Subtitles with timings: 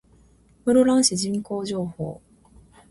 [0.65, 2.19] 室蘭市人口情報